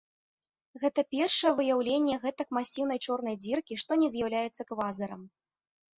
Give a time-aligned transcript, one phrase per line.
[0.85, 5.21] Гэта першае выяўленне гэтак масіўнай чорнай дзіркі, што не з'яўляецца квазарам.